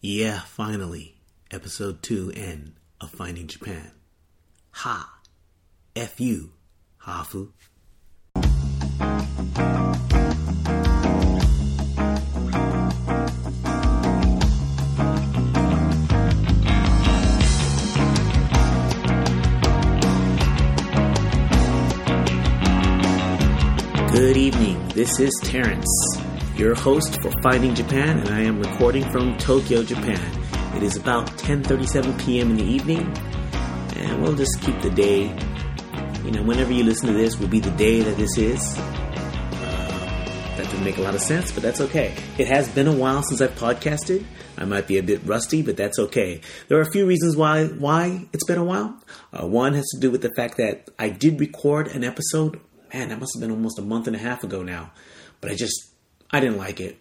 [0.00, 1.16] Yeah, finally.
[1.50, 3.90] Episode 2N of Finding Japan.
[4.70, 5.12] Ha!
[5.96, 6.52] F you,
[7.02, 7.48] Hafu.
[24.12, 24.88] Good evening.
[24.94, 26.18] This is Terrence,
[26.58, 30.20] your host for Finding Japan, and I am recording from Tokyo, Japan.
[30.76, 32.50] It is about 10:37 p.m.
[32.50, 33.16] in the evening,
[33.96, 35.26] and we'll just keep the day.
[36.24, 38.76] You know, whenever you listen to this, will be the day that this is.
[38.76, 42.14] Uh, that didn't make a lot of sense, but that's okay.
[42.38, 44.24] It has been a while since I've podcasted.
[44.56, 46.40] I might be a bit rusty, but that's okay.
[46.66, 49.00] There are a few reasons why why it's been a while.
[49.32, 52.60] Uh, one has to do with the fact that I did record an episode
[52.92, 54.92] man, that must have been almost a month and a half ago now.
[55.40, 55.94] But I just,
[56.30, 56.98] I didn't like it.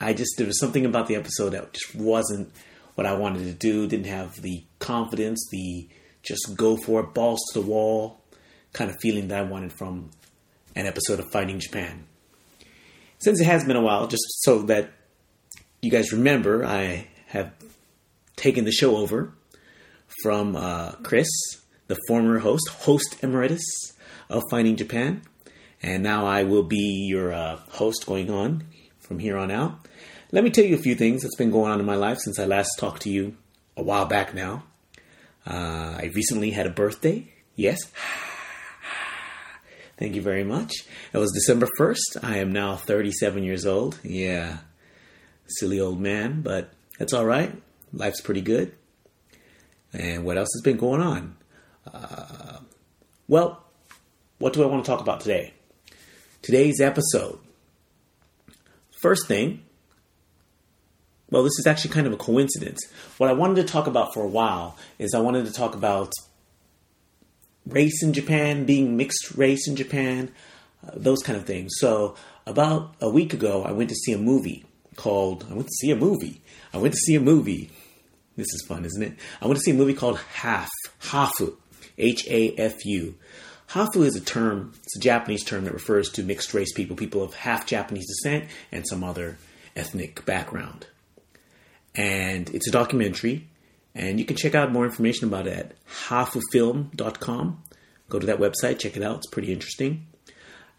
[0.00, 2.52] I just, there was something about the episode that just wasn't
[2.94, 3.86] what I wanted to do.
[3.86, 5.88] Didn't have the confidence, the
[6.22, 8.20] just go for it, balls to the wall
[8.72, 10.10] kind of feeling that I wanted from
[10.76, 12.04] an episode of Finding Japan.
[13.18, 14.92] Since it has been a while, just so that
[15.82, 17.52] you guys remember, I have
[18.36, 19.32] taken the show over
[20.22, 21.28] from uh, Chris,
[21.88, 23.64] the former host, host emeritus
[24.28, 25.22] of Finding Japan.
[25.82, 28.64] And now I will be your uh, host going on
[28.98, 29.86] from here on out.
[30.32, 32.38] Let me tell you a few things that's been going on in my life since
[32.38, 33.36] I last talked to you
[33.76, 34.64] a while back now.
[35.46, 37.32] Uh, I recently had a birthday.
[37.54, 37.78] Yes.
[39.98, 40.84] Thank you very much.
[41.12, 42.22] It was December 1st.
[42.22, 43.98] I am now 37 years old.
[44.02, 44.58] Yeah.
[45.46, 47.52] Silly old man, but that's all right.
[47.92, 48.74] Life's pretty good.
[49.92, 51.36] And what else has been going on?
[51.92, 52.58] Uh,
[53.26, 53.64] well,
[54.38, 55.54] what do I want to talk about today?
[56.48, 57.40] Today's episode.
[59.02, 59.64] First thing,
[61.28, 62.80] well, this is actually kind of a coincidence.
[63.18, 66.10] What I wanted to talk about for a while is I wanted to talk about
[67.66, 70.32] race in Japan, being mixed race in Japan,
[70.86, 71.70] uh, those kind of things.
[71.76, 72.14] So,
[72.46, 74.64] about a week ago, I went to see a movie
[74.96, 76.40] called, I went to see a movie.
[76.72, 77.68] I went to see a movie.
[78.36, 79.18] This is fun, isn't it?
[79.42, 80.70] I went to see a movie called Half,
[81.02, 81.56] Hafu,
[81.98, 83.16] H A F U.
[83.70, 87.22] Hafu is a term, it's a Japanese term that refers to mixed race people, people
[87.22, 89.36] of half Japanese descent and some other
[89.76, 90.86] ethnic background.
[91.94, 93.48] And it's a documentary,
[93.94, 97.62] and you can check out more information about it at hafufilm.com.
[98.08, 100.06] Go to that website, check it out, it's pretty interesting.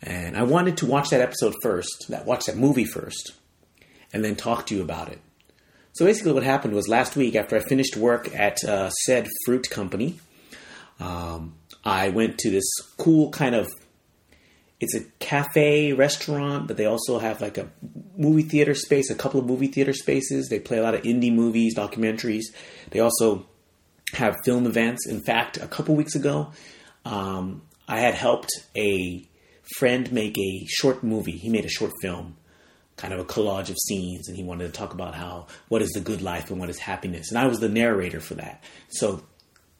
[0.02, 3.34] And I wanted to watch that episode first, that watch that movie first,
[4.12, 5.20] and then talk to you about it.
[5.94, 9.70] So basically, what happened was last week after I finished work at uh, said fruit
[9.70, 10.20] company,
[11.00, 13.70] um, I went to this cool kind of
[14.80, 17.70] it's a cafe restaurant, but they also have like a
[18.16, 20.48] movie theater space, a couple of movie theater spaces.
[20.48, 22.46] They play a lot of indie movies, documentaries.
[22.92, 23.46] They also
[24.14, 25.06] have film events.
[25.08, 26.52] In fact, a couple weeks ago,
[27.04, 29.28] um, I had helped a
[29.78, 31.38] friend make a short movie.
[31.38, 32.38] He made a short film,
[32.96, 35.90] kind of a collage of scenes, and he wanted to talk about how what is
[35.90, 37.30] the good life and what is happiness.
[37.30, 38.64] And I was the narrator for that.
[38.90, 39.24] So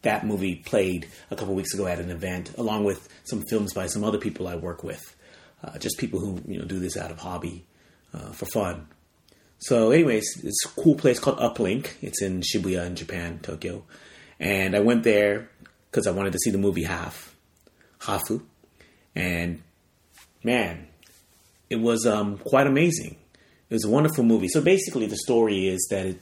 [0.02, 3.88] that movie played a couple weeks ago at an event, along with some films by
[3.88, 5.16] some other people I work with,
[5.64, 7.66] uh, just people who you know do this out of hobby
[8.14, 8.88] uh, for fun.
[9.60, 11.92] So, anyways, it's a cool place called Uplink.
[12.02, 13.84] It's in Shibuya in Japan, Tokyo,
[14.40, 15.50] and I went there
[15.92, 17.36] because I wanted to see the movie Half,
[18.00, 18.42] Hafu,
[19.16, 19.62] and
[20.44, 20.88] man,
[21.70, 23.18] it was um, quite amazing.
[23.70, 24.48] It was a wonderful movie.
[24.48, 26.22] So basically, the story is that it,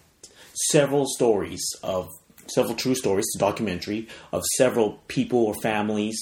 [0.72, 2.10] several stories of
[2.50, 6.18] several true stories, it's a documentary of several people or families,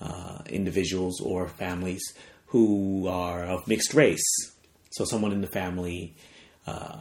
[0.00, 2.02] uh, individuals or families
[2.46, 4.24] who are of mixed race.
[4.90, 6.14] So someone in the family,
[6.66, 6.98] uh,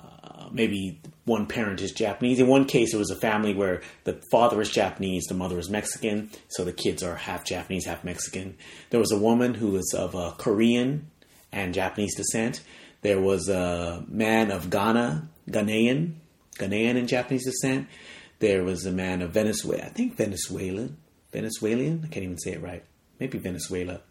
[0.52, 2.40] maybe one parent is Japanese.
[2.40, 5.70] In one case, it was a family where the father is Japanese, the mother is
[5.70, 8.58] Mexican, so the kids are half Japanese, half Mexican.
[8.90, 11.10] There was a woman who was of Korean
[11.52, 12.62] and Japanese descent.
[13.02, 16.16] There was a man of Ghana, Ghanaian,
[16.58, 17.88] Ghanaian and Japanese descent.
[18.40, 20.98] There was a man of Venezuela, I think Venezuelan,
[21.32, 22.02] Venezuelan.
[22.04, 22.84] I can't even say it right.
[23.20, 24.02] Maybe Venezuela.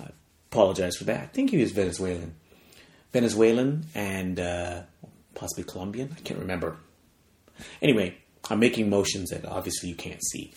[0.00, 0.10] I
[0.50, 1.20] apologize for that.
[1.20, 2.34] I think he was Venezuelan,
[3.12, 4.82] Venezuelan and uh,
[5.34, 6.14] possibly Colombian.
[6.16, 6.76] I can't remember.
[7.82, 8.16] Anyway,
[8.50, 10.54] I'm making motions that obviously you can't see,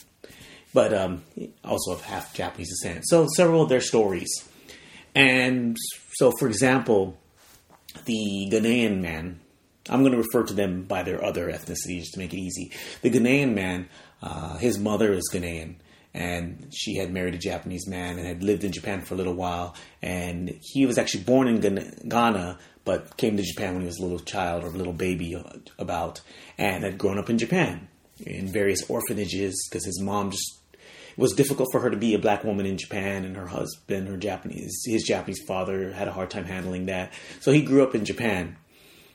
[0.74, 1.24] but um,
[1.64, 3.08] also of half Japanese descent.
[3.08, 4.30] So several of their stories,
[5.16, 5.78] and
[6.16, 7.18] so for example,
[8.06, 9.40] the Ghanaian man
[9.90, 12.72] I'm going to refer to them by their other ethnicities to make it easy.
[13.02, 13.90] The Ghanaian man,
[14.22, 15.76] uh, his mother is Ghanaian,
[16.14, 19.34] and she had married a Japanese man and had lived in Japan for a little
[19.34, 19.76] while.
[20.02, 21.60] And he was actually born in
[22.08, 25.42] Ghana, but came to Japan when he was a little child or a little baby
[25.78, 26.22] about,
[26.58, 27.88] and had grown up in Japan
[28.26, 30.58] in various orphanages because his mom just
[31.18, 34.08] it was difficult for her to be a black woman in Japan, and her husband,
[34.08, 37.12] her Japanese, his Japanese father, had a hard time handling that.
[37.40, 38.56] So he grew up in Japan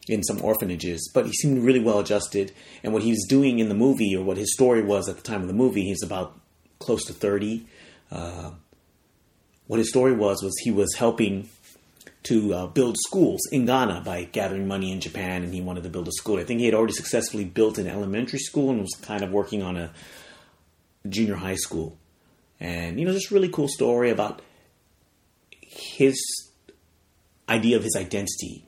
[0.09, 2.53] in some orphanages, but he seemed really well adjusted.
[2.83, 5.23] And what he was doing in the movie, or what his story was at the
[5.23, 6.39] time of the movie, he's about
[6.79, 7.67] close to thirty.
[8.11, 8.51] Uh,
[9.69, 11.49] what his story was was he was helping
[12.25, 15.89] to uh, build schools in Ghana by gathering money in Japan, and he wanted to
[15.89, 16.39] build a school.
[16.39, 19.63] I think he had already successfully built an elementary school and was kind of working
[19.63, 19.91] on a
[21.09, 21.97] junior high school.
[22.61, 24.41] And, you know, just really cool story about
[25.61, 26.15] his
[27.49, 28.65] idea of his identity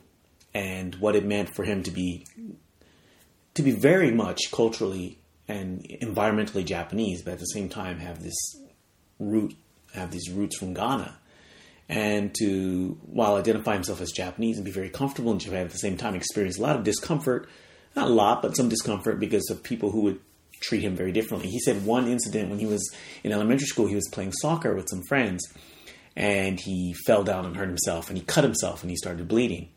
[0.55, 2.27] and what it meant for him to be
[3.55, 8.37] to be very much culturally and environmentally Japanese, but at the same time have this
[9.19, 9.55] root
[9.95, 11.17] have these roots from Ghana.
[11.89, 15.79] And to while identify himself as Japanese and be very comfortable in Japan at the
[15.79, 17.49] same time experience a lot of discomfort,
[17.95, 20.21] not a lot, but some discomfort because of people who would
[20.61, 21.51] treat him very differently.
[21.51, 22.91] He said one incident when he was
[23.23, 25.43] in elementary school, he was playing soccer with some friends
[26.17, 29.69] and he fell down and hurt himself and he cut himself and he started bleeding.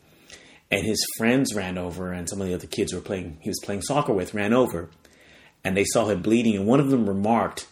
[0.69, 3.59] And his friends ran over and some of the other kids were playing he was
[3.63, 4.89] playing soccer with ran over
[5.63, 7.67] and they saw him bleeding and one of them remarked,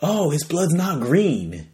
[0.00, 1.68] "Oh, his blood's not green."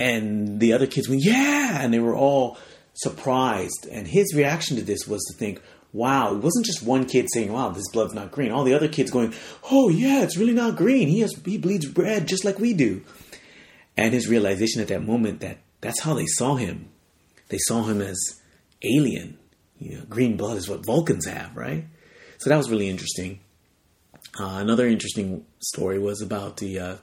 [0.00, 2.58] And the other kids went, "Yeah!" and they were all
[2.94, 3.86] surprised.
[3.90, 5.60] And his reaction to this was to think,
[5.92, 8.50] wow, it wasn't just one kid saying, wow, this blood's not green.
[8.50, 9.34] All the other kids going,
[9.70, 11.08] oh yeah, it's really not green.
[11.08, 13.02] He has he bleeds red just like we do.
[13.96, 16.88] And his realization at that moment that that's how they saw him.
[17.48, 18.18] They saw him as
[18.82, 19.38] alien.
[19.78, 21.84] You know, green blood is what Vulcans have, right?
[22.38, 23.40] So that was really interesting.
[24.38, 26.96] Uh, another interesting story was about the uh,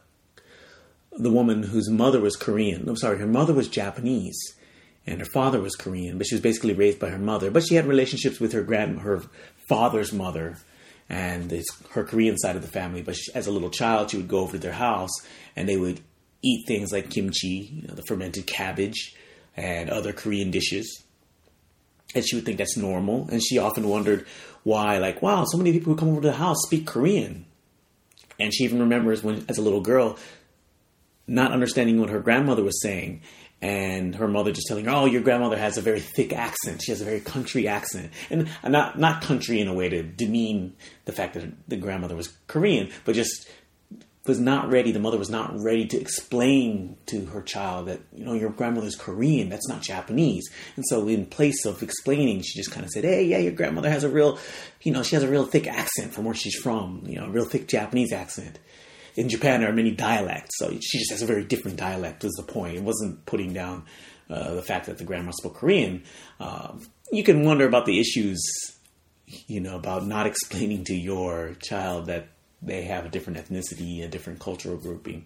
[1.17, 2.87] the woman whose mother was Korean.
[2.87, 4.37] I'm sorry, her mother was Japanese,
[5.07, 7.51] and her father was Korean, but she was basically raised by her mother.
[7.51, 9.23] But she had relationships with her grand, her
[9.69, 10.57] father's mother,
[11.09, 13.01] and it's her Korean side of the family.
[13.01, 15.11] But she, as a little child, she would go over to their house,
[15.55, 16.01] and they would
[16.41, 19.15] eat things like kimchi, you know, the fermented cabbage,
[19.55, 21.04] and other Korean dishes.
[22.15, 24.25] And she would think that's normal, and she often wondered
[24.63, 27.45] why, like, wow, so many people who come over to the house speak Korean.
[28.39, 30.17] And she even remembers when, as a little girl,
[31.27, 33.21] not understanding what her grandmother was saying
[33.61, 36.81] and her mother just telling her, "Oh, your grandmother has a very thick accent.
[36.83, 40.73] She has a very country accent, and not not country in a way to demean
[41.05, 43.47] the fact that the grandmother was Korean, but just
[44.25, 44.91] was not ready.
[44.91, 48.95] The mother was not ready to explain to her child that you know your grandmother's
[48.95, 49.49] Korean.
[49.49, 50.49] That's not Japanese.
[50.75, 53.89] And so, in place of explaining, she just kind of said, "Hey, yeah, your grandmother
[53.89, 54.39] has a real,
[54.81, 57.03] you know, she has a real thick accent from where she's from.
[57.05, 58.59] You know, a real thick Japanese accent."
[59.15, 62.23] in Japan there are many dialects, so she just has a very different dialect.
[62.23, 62.75] Was the point?
[62.75, 63.85] It wasn't putting down
[64.29, 66.03] uh, the fact that the grandma spoke Korean.
[66.39, 68.41] Um, you can wonder about the issues,
[69.47, 72.27] you know, about not explaining to your child that
[72.65, 75.25] they have a different ethnicity, a different cultural grouping.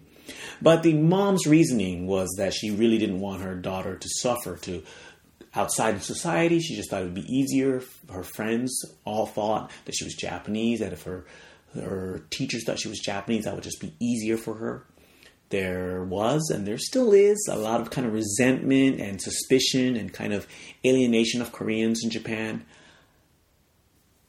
[0.62, 4.82] But the mom's reasoning was that she really didn't want her daughter to suffer to
[5.54, 6.60] outside in society.
[6.60, 7.82] She just thought it would be easier.
[8.10, 11.26] Her friends all thought that she was Japanese, that if her
[11.74, 14.84] her teachers thought she was Japanese, that would just be easier for her.
[15.50, 20.12] There was, and there still is, a lot of kind of resentment and suspicion and
[20.12, 20.46] kind of
[20.84, 22.64] alienation of Koreans in Japan.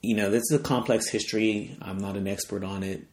[0.01, 1.77] You know, this is a complex history.
[1.81, 3.05] I'm not an expert on it.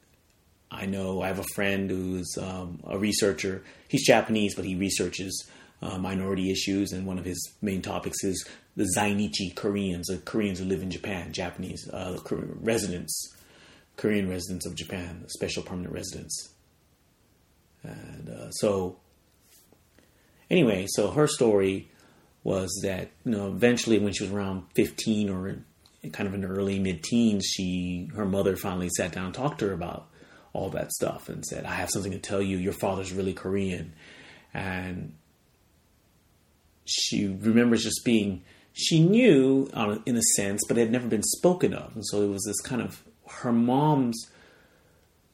[0.71, 3.63] I know I have a friend who's um, a researcher.
[3.89, 5.49] He's Japanese, but he researches
[5.81, 10.59] uh, minority issues, and one of his main topics is the Zainichi Koreans, the Koreans
[10.59, 12.19] who live in Japan, Japanese uh,
[12.61, 13.35] residents
[13.99, 16.51] Korean residents of Japan, special permanent residents.
[17.83, 18.97] And uh, so,
[20.49, 21.91] anyway, so her story
[22.45, 25.57] was that you know eventually when she was around 15 or
[26.13, 29.61] kind of in the early mid teens, she her mother finally sat down and talked
[29.61, 30.09] to her about
[30.53, 32.57] all that stuff and said, "I have something to tell you.
[32.57, 33.93] Your father's really Korean,"
[34.55, 35.15] and
[36.85, 41.23] she remembers just being she knew uh, in a sense, but it had never been
[41.23, 44.31] spoken of, and so it was this kind of her mom's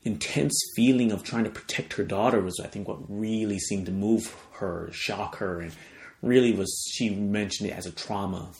[0.03, 3.93] intense feeling of trying to protect her daughter was, I think, what really seemed to
[3.93, 5.73] move her, shock her, and
[6.23, 8.51] really was she mentioned it as a trauma.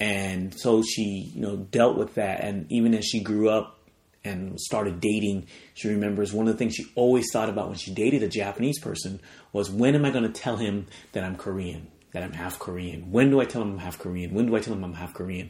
[0.00, 2.40] And so she, you know, dealt with that.
[2.40, 3.78] And even as she grew up
[4.24, 7.92] and started dating, she remembers one of the things she always thought about when she
[7.92, 9.20] dated a Japanese person
[9.52, 11.88] was when am I going to tell him that I'm Korean?
[12.12, 13.12] that I'm half Korean.
[13.12, 14.34] When do I tell him I'm half Korean?
[14.34, 15.48] When do I tell him I'm half Korean?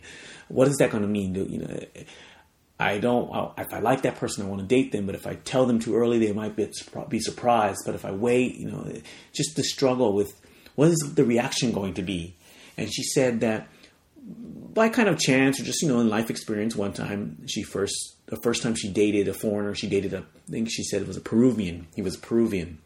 [0.48, 1.32] What is that going to mean?
[1.32, 1.80] Do, you know,
[2.78, 5.06] I don't, if I like that person, I want to date them.
[5.06, 6.70] But if I tell them too early, they might be,
[7.08, 7.78] be surprised.
[7.86, 8.92] But if I wait, you know,
[9.32, 10.38] just the struggle with
[10.74, 12.36] what is the reaction going to be?
[12.80, 13.68] and she said that
[14.22, 18.16] by kind of chance or just you know in life experience, one time she first
[18.26, 21.08] the first time she dated a foreigner, she dated a I think she said it
[21.08, 21.88] was a Peruvian.
[21.94, 22.78] He was Peruvian.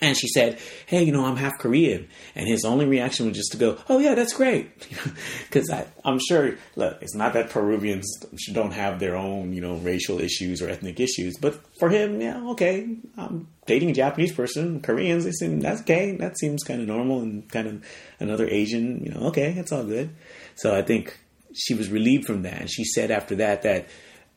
[0.00, 3.52] And she said, "Hey, you know, I'm half Korean." And his only reaction was just
[3.52, 4.68] to go, "Oh yeah, that's great,"
[5.44, 5.72] because
[6.04, 6.56] I'm sure.
[6.74, 8.04] Look, it's not that Peruvians
[8.52, 12.42] don't have their own, you know, racial issues or ethnic issues, but for him, yeah,
[12.50, 14.80] okay, I'm dating a Japanese person.
[14.80, 16.16] Koreans, they seem that's okay.
[16.16, 17.84] That seems kind of normal, and kind of
[18.18, 20.10] another Asian, you know, okay, it's all good.
[20.56, 21.18] So I think
[21.54, 23.88] she was relieved from that, and she said after that that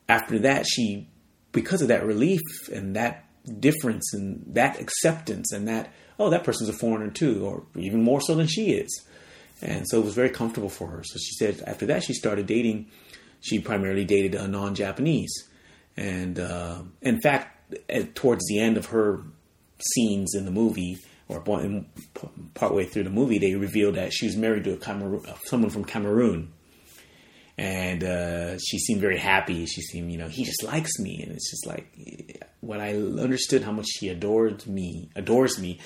[0.08, 1.08] after that she,
[1.52, 2.40] because of that relief
[2.72, 3.24] and that
[3.60, 8.20] difference and that acceptance and that oh that person's a foreigner too or even more
[8.20, 9.04] so than she is.
[9.60, 11.02] And so it was very comfortable for her.
[11.04, 12.86] So she said after that she started dating
[13.40, 15.48] she primarily dated a non-japanese.
[15.96, 19.22] And uh, in fact at, towards the end of her
[19.94, 21.40] scenes in the movie or
[22.54, 25.84] partway through the movie they revealed that she was married to a Cameroon, someone from
[25.84, 26.52] cameroon
[27.58, 29.66] and uh, she seemed very happy.
[29.66, 33.62] She seemed, you know, he just likes me, and it's just like when I understood
[33.62, 35.80] how much she adored me, adores me.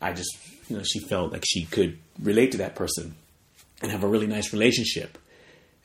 [0.00, 0.30] I just,
[0.68, 3.16] you know, she felt like she could relate to that person
[3.82, 5.18] and have a really nice relationship,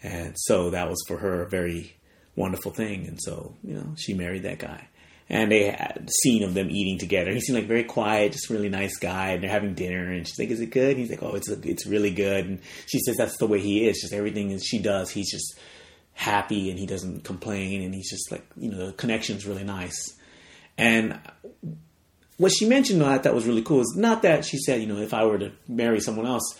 [0.03, 1.95] and so that was for her a very
[2.35, 3.07] wonderful thing.
[3.07, 4.87] And so, you know, she married that guy
[5.29, 7.31] and they had scene of them eating together.
[7.31, 10.11] He seemed like very quiet, just really nice guy, and they're having dinner.
[10.11, 12.45] And she's like, "Is it good?" And he's like, "Oh, it's a, it's really good."
[12.45, 14.01] And she says that's the way he is.
[14.01, 15.57] Just everything she does, he's just
[16.13, 20.13] happy and he doesn't complain, and he's just like you know the connection's really nice.
[20.77, 21.19] And
[22.37, 24.87] what she mentioned that I thought was really cool is not that she said, you
[24.87, 26.57] know, if I were to marry someone else,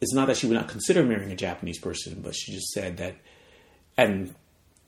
[0.00, 2.96] it's not that she would not consider marrying a Japanese person, but she just said
[2.96, 3.16] that,
[3.96, 4.34] and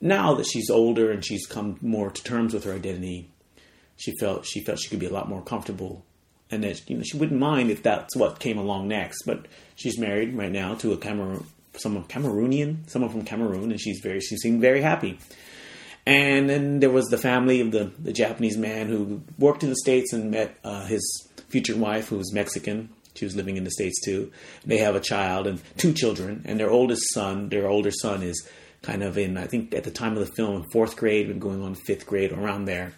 [0.03, 3.29] now that she's older and she's come more to terms with her identity,
[3.95, 6.05] she felt she felt she could be a lot more comfortable,
[6.51, 9.23] and that you know she wouldn't mind if that's what came along next.
[9.25, 11.45] But she's married right now to a Cameroon,
[11.75, 15.19] someone Cameroonian, someone from Cameroon, and she's very she seemed very happy.
[16.05, 19.77] And then there was the family of the, the Japanese man who worked in the
[19.77, 22.89] States and met uh, his future wife, who was Mexican.
[23.15, 24.33] She was living in the States too.
[24.65, 28.45] They have a child and two children, and their oldest son, their older son, is
[28.83, 31.63] kind of in, I think at the time of the film, fourth grade, been going
[31.63, 32.93] on fifth grade, around there,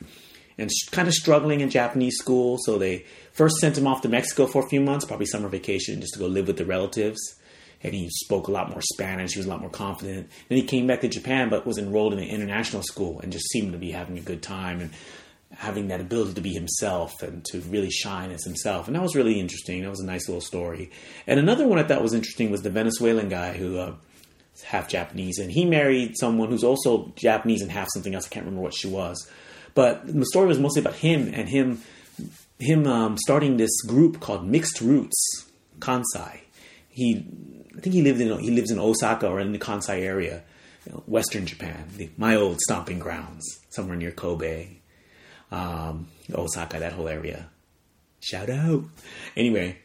[0.57, 2.57] and kind of struggling in Japanese school.
[2.65, 6.01] So they first sent him off to Mexico for a few months, probably summer vacation,
[6.01, 7.19] just to go live with the relatives.
[7.83, 9.33] And he spoke a lot more Spanish.
[9.33, 10.29] He was a lot more confident.
[10.49, 13.49] Then he came back to Japan, but was enrolled in an international school and just
[13.51, 14.91] seemed to be having a good time and
[15.51, 18.87] having that ability to be himself and to really shine as himself.
[18.87, 19.83] And that was really interesting.
[19.83, 20.89] That was a nice little story.
[21.27, 23.93] And another one I thought was interesting was the Venezuelan guy who uh,
[24.63, 28.25] half Japanese, and he married someone who's also Japanese and half something else.
[28.25, 29.29] I can't remember what she was,
[29.73, 31.81] but the story was mostly about him and him
[32.59, 36.39] him um, starting this group called Mixed Roots Kansai.
[36.89, 37.25] He
[37.77, 40.43] I think he lived in he lives in Osaka or in the Kansai area,
[40.85, 44.77] you know, Western Japan, the, my old stomping grounds, somewhere near Kobe,
[45.51, 47.49] um, Osaka, that whole area.
[48.21, 48.85] Shout out.
[49.35, 49.77] Anyway,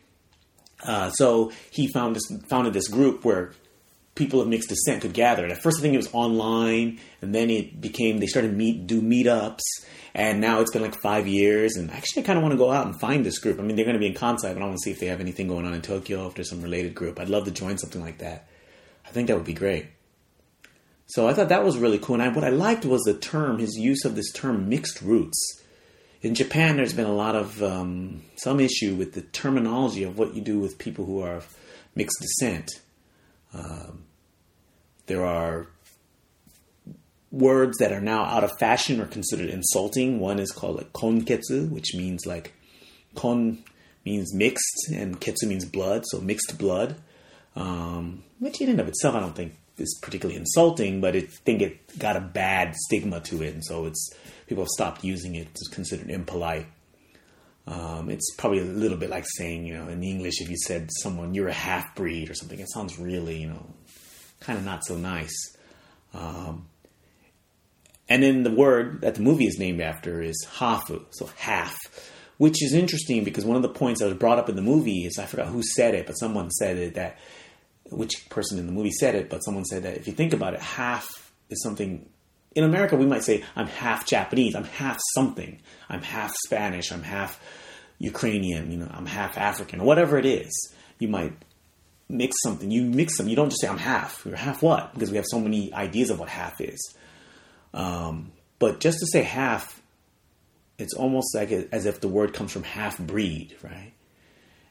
[0.84, 3.52] uh, so he found this, founded this group where
[4.14, 5.42] people of mixed descent could gather.
[5.42, 8.86] And at first, I think it was online, and then it became they started meet
[8.86, 9.62] do meetups,
[10.14, 11.76] and now it's been like five years.
[11.76, 13.58] And actually, I kind of want to go out and find this group.
[13.58, 15.06] I mean, they're going to be in Kansai, but I want to see if they
[15.06, 16.26] have anything going on in Tokyo.
[16.26, 18.48] If there's some related group, I'd love to join something like that.
[19.06, 19.86] I think that would be great.
[21.06, 22.14] So I thought that was really cool.
[22.14, 25.60] And I, what I liked was the term, his use of this term, mixed roots.
[26.22, 30.34] In Japan, there's been a lot of um, some issue with the terminology of what
[30.34, 31.56] you do with people who are of
[31.96, 32.70] mixed descent.
[33.52, 34.04] Um,
[35.06, 35.66] there are
[37.32, 40.20] words that are now out of fashion or considered insulting.
[40.20, 42.52] One is called like konketsu, which means like
[43.14, 43.62] kon
[44.04, 46.96] means mixed and ketsu means blood, so mixed blood.
[47.56, 51.62] Um, which in and of itself, I don't think is particularly insulting, but I think
[51.62, 54.10] it got a bad stigma to it, and so it's
[54.46, 55.48] people have stopped using it.
[55.50, 56.66] It's considered impolite.
[57.66, 60.90] Um, it's probably a little bit like saying, you know, in English, if you said
[61.02, 63.66] someone you're a half breed or something, it sounds really, you know,
[64.40, 65.56] kind of not so nice.
[66.14, 66.66] Um,
[68.08, 71.76] and then the word that the movie is named after is hafu, so half,
[72.38, 75.04] which is interesting because one of the points that was brought up in the movie
[75.04, 77.18] is I forgot who said it, but someone said it that
[77.90, 80.54] which person in the movie said it, but someone said that if you think about
[80.54, 82.08] it, half is something.
[82.54, 87.02] In America, we might say I'm half Japanese, I'm half something, I'm half Spanish, I'm
[87.02, 87.40] half
[87.98, 90.50] Ukrainian, you know, I'm half African, whatever it is.
[90.98, 91.32] You might
[92.10, 92.70] mix something.
[92.70, 93.28] You mix them.
[93.28, 94.22] You don't just say I'm half.
[94.26, 94.92] You're half what?
[94.92, 96.94] Because we have so many ideas of what half is.
[97.72, 99.80] Um, but just to say half,
[100.78, 103.92] it's almost like as if the word comes from half breed, right?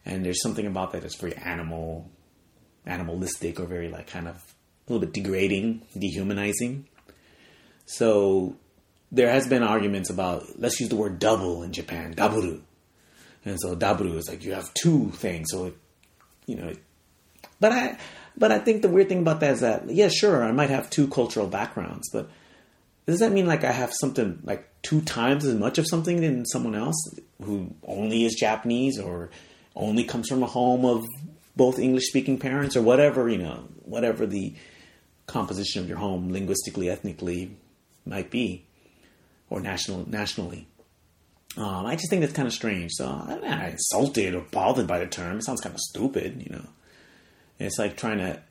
[0.06, 2.10] And there's something about that that's very animal,
[2.86, 6.88] animalistic or very like kind of a little bit degrading, dehumanizing.
[7.92, 8.56] So
[9.12, 12.62] there has been arguments about let's use the word double in Japan, daburu.
[13.44, 15.48] And so daburu is like you have two things.
[15.50, 15.78] So it,
[16.46, 16.74] you know,
[17.60, 17.98] but I
[18.38, 20.92] but I think the weird thing about that is that yeah, sure, I might have
[20.92, 22.30] two cultural backgrounds, but
[23.08, 26.46] does that mean like I have something like two times as much of something than
[26.46, 26.96] someone else
[27.42, 29.32] who only is Japanese or
[29.76, 31.08] only comes from a home of
[31.56, 34.54] both English speaking parents or whatever, you know, whatever the
[35.26, 37.58] composition of your home linguistically, ethnically
[38.10, 38.66] might be
[39.50, 40.68] or national nationally.
[41.58, 42.92] Um, I just think that's kind of strange.
[42.94, 45.38] So I'm not insulted or bothered by the term.
[45.38, 46.66] It sounds kind of stupid, you know.
[47.58, 48.42] It's like trying to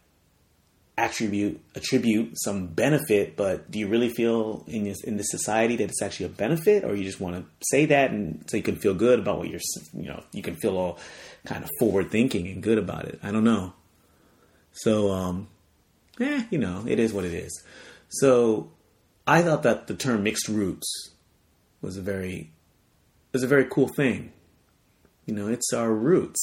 [0.98, 5.84] attribute attribute some benefit, but do you really feel in this in this society that
[5.84, 8.76] it's actually a benefit, or you just want to say that and so you can
[8.76, 9.60] feel good about what you're
[9.94, 10.98] you know you can feel all
[11.46, 13.18] kind of forward thinking and good about it.
[13.22, 13.72] I don't know.
[14.72, 15.48] So um,
[16.20, 17.62] eh, you know, it is what it is.
[18.08, 18.70] So
[19.28, 21.11] I thought that the term mixed roots
[21.82, 22.50] was a very
[23.30, 24.32] was a very cool thing.
[25.26, 26.40] You know, it's our roots.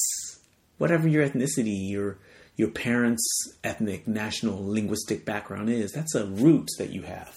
[0.78, 2.18] Whatever your ethnicity, your
[2.54, 3.26] your parents'
[3.64, 5.90] ethnic, national, linguistic background is.
[5.90, 7.34] That's a root that you have.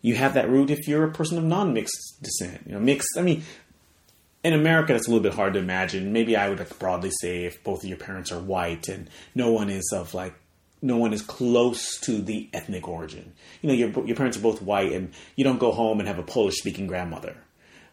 [0.00, 2.62] You have that root if you're a person of non-mixed descent.
[2.66, 3.16] You know, mixed.
[3.16, 3.44] I mean,
[4.42, 6.12] in America, it's a little bit hard to imagine.
[6.12, 9.52] Maybe I would like broadly say if both of your parents are white and no
[9.52, 10.34] one is of like
[10.82, 13.32] no one is close to the ethnic origin.
[13.62, 16.18] You know, your your parents are both white, and you don't go home and have
[16.18, 17.36] a Polish speaking grandmother.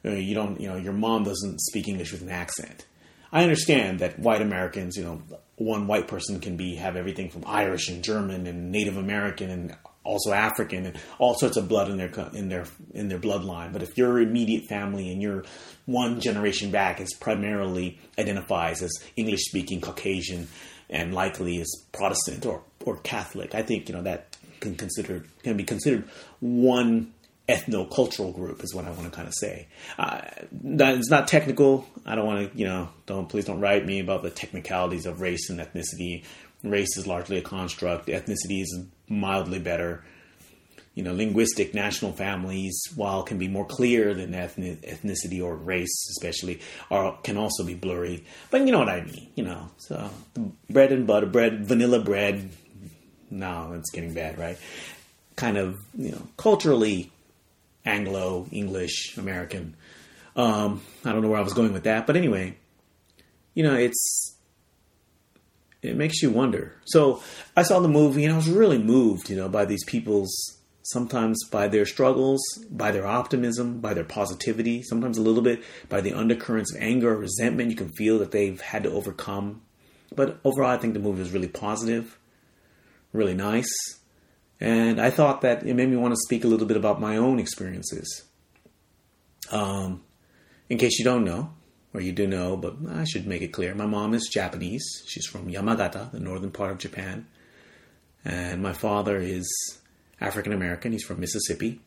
[0.04, 2.86] Uh, you don't, you know, your mom doesn't speak English with an accent.
[3.32, 5.22] I understand that white Americans, you know,
[5.58, 9.76] one white person can be have everything from Irish and German and Native American and
[10.04, 13.74] also African and all sorts of blood in their in their in their bloodline.
[13.74, 15.44] But if your immediate family and your
[15.86, 20.48] one generation back is primarily identifies as English speaking Caucasian
[20.90, 25.58] and likely is Protestant or or Catholic, I think you know that can consider can
[25.58, 26.08] be considered
[26.40, 27.14] one
[27.50, 29.68] ethno-cultural group is what I want to kind of say.
[29.98, 30.22] Uh,
[30.52, 31.88] that, it's not technical.
[32.06, 35.20] I don't want to, you know, don't please don't write me about the technicalities of
[35.20, 36.24] race and ethnicity.
[36.64, 38.08] Race is largely a construct.
[38.08, 40.04] Ethnicity is mildly better.
[41.00, 46.10] You know, linguistic national families, while can be more clear than ethnic, ethnicity or race,
[46.10, 46.60] especially,
[46.92, 48.26] are can also be blurry.
[48.52, 49.30] But you know what I mean.
[49.34, 50.10] You know, so
[50.70, 52.50] bread and butter, bread, vanilla bread.
[53.32, 54.58] No, it's getting bad, right?
[55.38, 57.14] Kind of, you know, culturally
[57.86, 59.78] Anglo, English, American.
[60.36, 62.58] Um, I don't know where I was going with that, but anyway,
[63.54, 64.36] you know, it's
[65.82, 66.76] it makes you wonder.
[66.84, 67.24] So
[67.56, 70.59] I saw the movie and I was really moved, you know, by these people's
[70.92, 76.02] sometimes by their struggles, by their optimism, by their positivity, sometimes a little bit by
[76.02, 79.62] the undercurrents of anger or resentment you can feel that they've had to overcome.
[80.16, 82.18] But overall, I think the movie was really positive,
[83.14, 83.72] really nice.
[84.60, 87.18] And I thought that it made me want to speak a little bit about my
[87.18, 88.24] own experiences.
[89.52, 90.04] Um,
[90.70, 91.54] in case you don't know,
[91.94, 93.74] or you do know, but I should make it clear.
[93.74, 94.84] My mom is Japanese.
[95.08, 97.28] She's from Yamagata, the northern part of Japan.
[98.26, 99.48] And my father is
[100.22, 100.92] African American.
[100.92, 101.82] He's from Mississippi.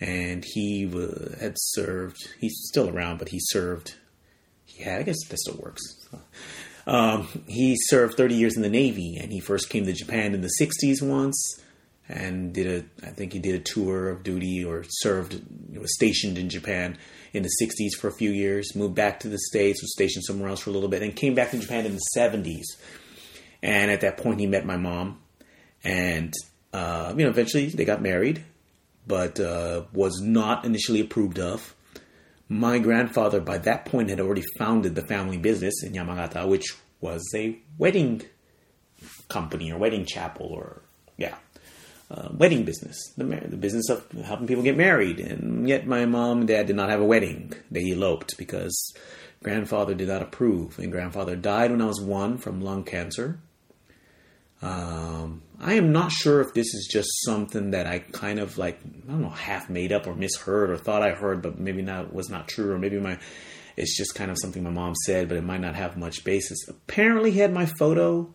[0.00, 0.88] And he
[1.40, 3.96] had served, he's still around, but he served,
[4.64, 5.82] he had, I guess that still works.
[6.86, 10.40] Um, he served 30 years in the Navy, and he first came to Japan in
[10.40, 11.60] the 60s once,
[12.08, 15.38] and did a, I think he did a tour of duty or served,
[15.76, 16.96] was stationed in Japan
[17.34, 20.48] in the 60s for a few years, moved back to the States, was stationed somewhere
[20.48, 22.64] else for a little bit, and came back to Japan in the 70s.
[23.62, 25.20] And at that point, he met my mom,
[25.84, 26.32] and
[26.72, 28.44] uh, you know, eventually they got married,
[29.06, 31.74] but uh, was not initially approved of
[32.48, 37.22] my grandfather by that point had already founded the family business in Yamagata, which was
[37.34, 38.22] a wedding
[39.28, 40.82] company or wedding chapel or
[41.16, 41.36] yeah,
[42.10, 45.20] uh, wedding business, the, the business of helping people get married.
[45.20, 48.94] And yet my mom and dad did not have a wedding; they eloped because
[49.42, 53.40] grandfather did not approve, and grandfather died when I was one from lung cancer.
[54.60, 58.80] Um, I am not sure if this is just something that I kind of like,
[59.08, 62.12] I don't know, half made up or misheard or thought I heard, but maybe not
[62.12, 63.18] was not true, or maybe my
[63.76, 66.58] it's just kind of something my mom said, but it might not have much basis.
[66.68, 68.34] Apparently, he had my photo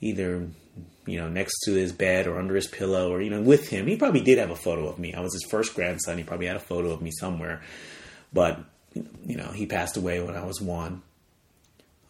[0.00, 0.48] either
[1.06, 3.86] you know next to his bed or under his pillow or know with him.
[3.86, 5.14] He probably did have a photo of me.
[5.14, 6.18] I was his first grandson.
[6.18, 7.62] He probably had a photo of me somewhere,
[8.32, 8.60] but
[8.94, 11.02] you know he passed away when I was one.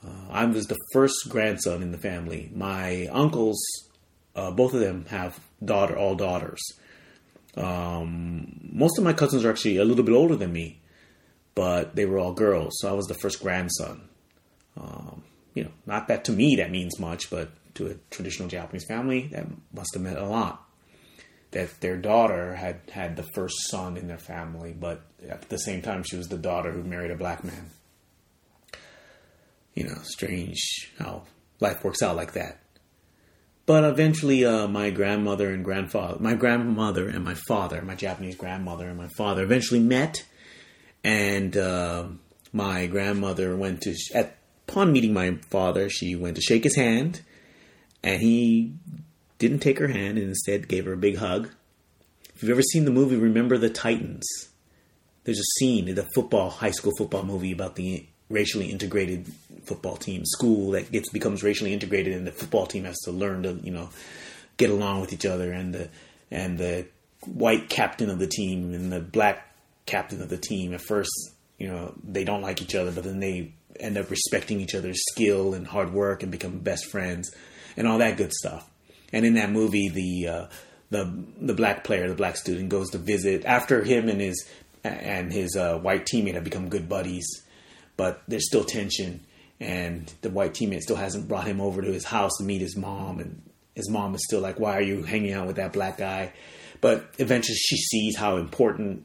[0.04, 2.50] Uh, I was the first grandson in the family.
[2.54, 3.58] My uncles,
[4.34, 6.60] uh, both of them have daughter, all daughters.
[7.56, 10.80] Um, most of my cousins are actually a little bit older than me,
[11.54, 14.08] but they were all girls, so I was the first grandson.
[14.76, 18.84] Um, you know, not that to me that means much, but to a traditional Japanese
[18.86, 20.64] family, that must have meant a lot.
[21.50, 25.82] That their daughter had had the first son in their family, but at the same
[25.82, 27.70] time, she was the daughter who married a black man.
[29.78, 31.22] You know, strange how
[31.60, 32.58] life works out like that.
[33.64, 38.88] But eventually, uh, my grandmother and grandfather, my grandmother and my father, my Japanese grandmother
[38.88, 40.26] and my father eventually met.
[41.04, 42.08] And uh,
[42.52, 47.20] my grandmother went to, at, upon meeting my father, she went to shake his hand.
[48.02, 48.72] And he
[49.38, 51.50] didn't take her hand and instead gave her a big hug.
[52.34, 54.26] If you've ever seen the movie Remember the Titans,
[55.22, 59.26] there's a scene in the football, high school football movie about the racially integrated
[59.64, 63.42] football team, school that gets becomes racially integrated, and the football team has to learn
[63.42, 63.90] to you know
[64.56, 65.88] get along with each other, and the
[66.30, 66.86] and the
[67.26, 69.44] white captain of the team and the black
[69.86, 71.10] captain of the team at first
[71.58, 75.00] you know they don't like each other, but then they end up respecting each other's
[75.10, 77.30] skill and hard work and become best friends
[77.76, 78.68] and all that good stuff.
[79.12, 80.46] And in that movie, the uh,
[80.90, 84.48] the the black player, the black student, goes to visit after him and his
[84.84, 87.26] and his uh, white teammate have become good buddies,
[87.98, 89.20] but there's still tension,
[89.60, 92.76] and the white teammate still hasn't brought him over to his house to meet his
[92.76, 93.42] mom, and
[93.74, 96.32] his mom is still like, "Why are you hanging out with that black guy?"
[96.80, 99.04] But eventually, she sees how important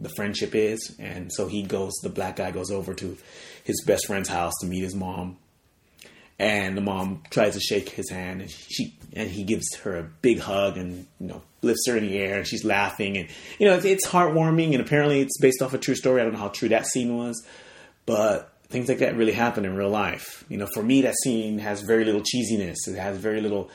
[0.00, 1.92] the friendship is, and so he goes.
[2.02, 3.16] The black guy goes over to
[3.62, 5.36] his best friend's house to meet his mom,
[6.38, 10.02] and the mom tries to shake his hand and she and he gives her a
[10.02, 13.18] big hug and you know lifts her in the air and she's laughing.
[13.18, 16.22] And you know it's, it's heartwarming and apparently it's based off a true story.
[16.22, 17.46] I don't know how true that scene was
[18.06, 21.58] but things like that really happen in real life you know for me that scene
[21.58, 23.70] has very little cheesiness it has very little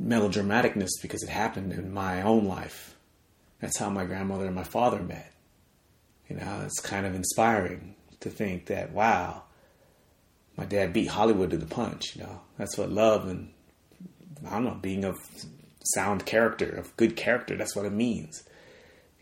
[0.00, 2.96] melodramaticness because it happened in my own life
[3.60, 5.32] that's how my grandmother and my father met
[6.28, 9.42] you know it's kind of inspiring to think that wow
[10.56, 12.16] my dad beat Hollywood to the punch.
[12.16, 13.52] You know, that's what love and
[14.46, 15.16] I don't know, being of
[15.94, 17.56] sound character, of good character.
[17.56, 18.42] That's what it means.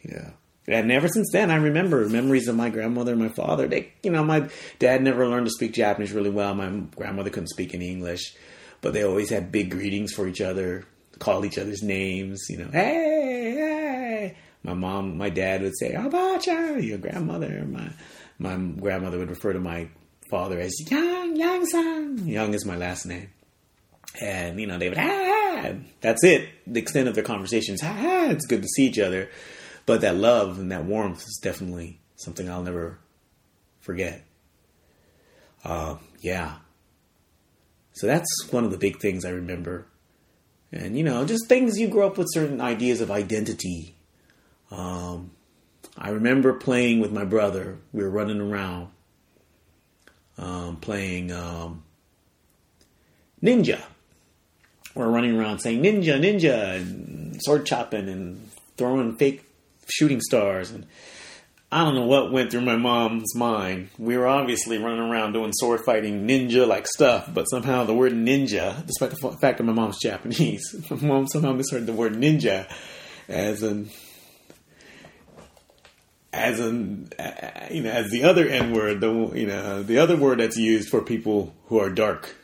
[0.02, 0.32] You know,
[0.66, 3.66] and ever since then, I remember memories of my grandmother and my father.
[3.66, 4.48] They, you know, my
[4.78, 6.54] dad never learned to speak Japanese really well.
[6.54, 8.34] My grandmother couldn't speak any English,
[8.80, 10.86] but they always had big greetings for each other,
[11.18, 12.46] called each other's names.
[12.48, 14.36] You know, hey, hey.
[14.62, 17.64] My mom, my dad would say, "Abacha," your grandmother.
[17.66, 17.90] My
[18.38, 19.88] my grandmother would refer to my
[20.30, 22.26] father as Yang Young son.
[22.26, 23.30] Young is my last name.
[24.20, 26.48] And, you know, they would, ah, that's it.
[26.66, 29.28] The extent of their conversations, ah, it's good to see each other.
[29.86, 32.98] But that love and that warmth is definitely something I'll never
[33.80, 34.24] forget.
[35.64, 36.56] Uh, yeah.
[37.92, 39.86] So that's one of the big things I remember.
[40.72, 43.94] And, you know, just things you grow up with certain ideas of identity.
[44.70, 45.30] Um,
[45.96, 47.78] I remember playing with my brother.
[47.92, 48.88] We were running around
[50.36, 51.84] um, playing um,
[53.42, 53.80] ninja.
[54.94, 59.44] We're running around saying ninja, ninja, and sword chopping and throwing fake
[59.90, 60.70] shooting stars.
[60.70, 60.86] And
[61.70, 63.88] I don't know what went through my mom's mind.
[63.98, 68.12] We were obviously running around doing sword fighting ninja like stuff, but somehow the word
[68.12, 72.70] ninja, despite the fact that my mom's Japanese, my mom somehow misheard the word ninja
[73.28, 73.90] as an
[76.32, 77.08] as an
[77.70, 80.88] you know as the other N word, the you know the other word that's used
[80.88, 82.36] for people who are dark,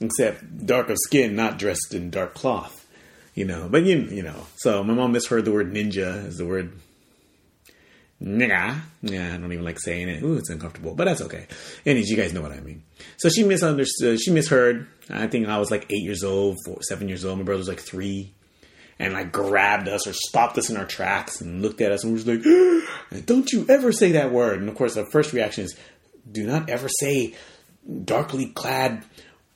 [0.00, 2.81] except dark of skin, not dressed in dark cloth.
[3.34, 6.46] You know, but you you know, so my mom misheard the word ninja as the
[6.46, 6.72] word
[8.22, 8.80] nigga.
[9.02, 10.22] Yeah, I don't even like saying it.
[10.22, 11.46] Ooh, it's uncomfortable, but that's okay.
[11.86, 12.82] Anyways, you guys know what I mean.
[13.16, 14.20] So she misunderstood.
[14.20, 14.86] She misheard.
[15.10, 17.38] I think I was like eight years old, four, seven years old.
[17.38, 18.32] My brother was like three
[18.98, 22.12] and like grabbed us or stopped us in our tracks and looked at us and
[22.12, 22.42] was like,
[23.26, 25.76] "Don't you ever say that word!" And of course, our first reaction is,
[26.30, 27.34] "Do not ever say
[28.04, 29.04] darkly clad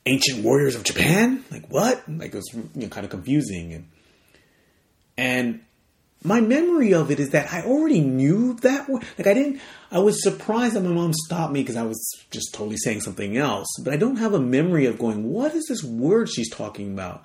[0.06, 2.02] ancient warriors of Japan." Like what?
[2.08, 3.88] Like it was you know, kind of confusing and
[5.18, 5.60] and
[6.24, 8.88] my memory of it is that I already knew that.
[8.88, 9.60] Like I didn't.
[9.90, 13.36] I was surprised that my mom stopped me because I was just totally saying something
[13.36, 13.68] else.
[13.82, 17.24] But I don't have a memory of going, "What is this word she's talking about?"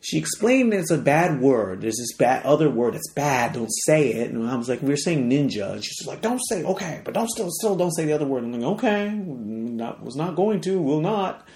[0.00, 1.82] she explained it's a bad word.
[1.82, 3.52] There's this bad other word that's bad.
[3.52, 4.30] Don't say it.
[4.30, 7.12] And I was like, we are saying ninja, and she's like, don't say okay, but
[7.12, 8.44] don't still still don't say the other word.
[8.44, 11.46] I'm like, okay, not, was not going to, will not,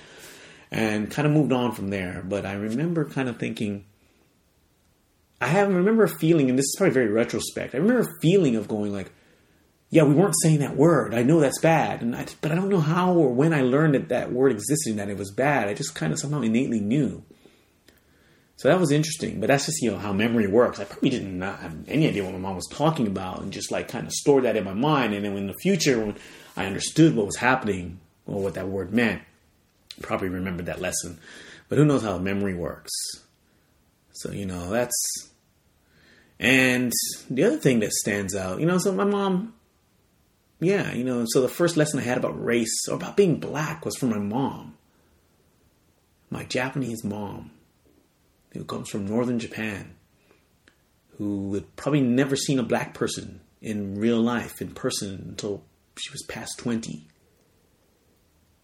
[0.74, 2.22] and kind of moved on from there.
[2.28, 3.84] But I remember kind of thinking,
[5.40, 7.76] I have remember a feeling, and this is probably very retrospect.
[7.76, 9.12] I remember feeling of going like,
[9.90, 11.14] yeah, we weren't saying that word.
[11.14, 13.94] I know that's bad, and I, but I don't know how or when I learned
[13.94, 15.68] that that word existed and that it was bad.
[15.68, 17.22] I just kind of somehow innately knew.
[18.56, 20.80] So that was interesting, but that's just you know how memory works.
[20.80, 23.70] I probably did not have any idea what my mom was talking about, and just
[23.70, 25.14] like kind of stored that in my mind.
[25.14, 26.16] And then in the future, when
[26.56, 29.22] I understood what was happening or what that word meant,
[30.02, 31.18] probably remembered that lesson.
[31.68, 32.92] But who knows how memory works?
[34.12, 34.94] So, you know, that's.
[36.38, 36.92] And
[37.30, 39.54] the other thing that stands out, you know, so my mom,
[40.60, 43.84] yeah, you know, so the first lesson I had about race or about being black
[43.84, 44.76] was from my mom.
[46.30, 47.52] My Japanese mom,
[48.52, 49.94] who comes from northern Japan,
[51.18, 55.62] who had probably never seen a black person in real life, in person, until
[55.96, 57.06] she was past 20.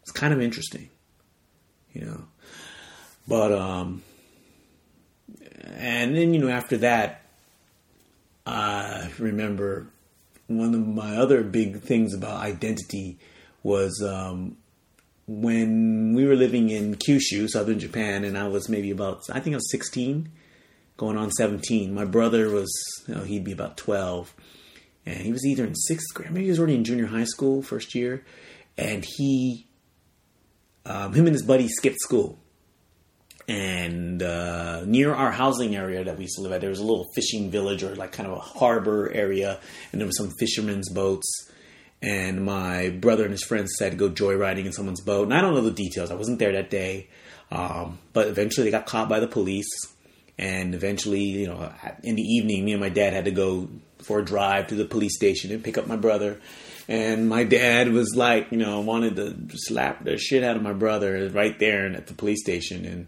[0.03, 0.91] It's kind of interesting,
[1.93, 2.25] you know.
[3.29, 4.03] But, um,
[5.77, 7.23] and then, you know, after that,
[8.47, 9.87] I remember
[10.47, 13.19] one of my other big things about identity
[13.63, 14.57] was um,
[15.27, 19.55] when we were living in Kyushu, southern Japan, and I was maybe about, I think
[19.55, 20.29] I was 16,
[20.97, 21.95] going on 17.
[21.95, 22.71] My brother was,
[23.07, 24.35] you know, he'd be about 12.
[25.07, 27.63] And he was either in sixth grade, maybe he was already in junior high school,
[27.63, 28.25] first year.
[28.77, 29.67] And he,
[30.87, 32.39] um, him and his buddy skipped school.
[33.49, 36.85] And uh, near our housing area that we used to live at, there was a
[36.85, 39.59] little fishing village or like kind of a harbor area,
[39.91, 41.27] and there was some fishermen's boats.
[42.03, 45.25] And my brother and his friends said to go joyriding in someone's boat.
[45.25, 47.09] And I don't know the details; I wasn't there that day.
[47.51, 49.69] Um, but eventually, they got caught by the police.
[50.39, 54.21] And eventually, you know, in the evening, me and my dad had to go for
[54.21, 56.41] a drive to the police station and pick up my brother.
[56.91, 60.73] And my dad was like, you know, wanted to slap the shit out of my
[60.73, 62.85] brother right there and at the police station.
[62.85, 63.07] And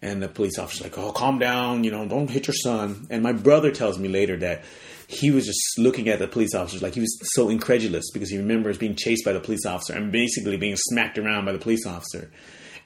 [0.00, 3.24] and the police officer's like, "Oh, calm down, you know, don't hit your son." And
[3.24, 4.62] my brother tells me later that
[5.08, 8.38] he was just looking at the police officers like he was so incredulous because he
[8.38, 11.86] remembers being chased by the police officer and basically being smacked around by the police
[11.86, 12.30] officer.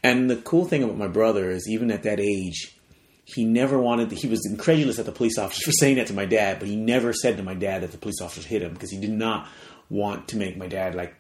[0.03, 2.79] And the cool thing about my brother is, even at that age,
[3.25, 4.11] he never wanted.
[4.13, 6.77] He was incredulous at the police officers for saying that to my dad, but he
[6.77, 9.47] never said to my dad that the police officers hit him because he did not
[9.91, 11.15] want to make my dad like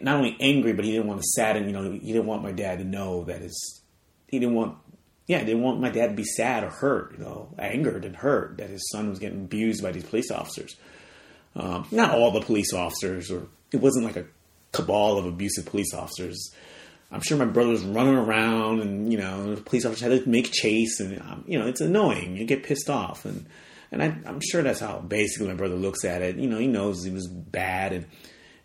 [0.00, 1.66] not only angry, but he didn't want to sadden.
[1.66, 3.80] You know, he didn't want my dad to know that his.
[4.28, 4.78] He didn't want
[5.26, 8.16] yeah, he didn't want my dad to be sad or hurt, you know, angered and
[8.16, 10.76] hurt that his son was getting abused by these police officers.
[11.54, 14.26] Um, not all the police officers, or it wasn't like a
[14.72, 16.50] cabal of abusive police officers.
[17.10, 20.28] I'm sure my brother was running around, and you know, the police officers had to
[20.28, 22.36] make chase, and um, you know, it's annoying.
[22.36, 23.46] You get pissed off, and
[23.92, 26.36] and I, am sure that's how basically my brother looks at it.
[26.36, 28.06] You know, he knows he was bad, and